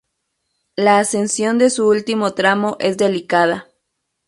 [0.75, 3.69] La ascensión de su último tramo es delicada.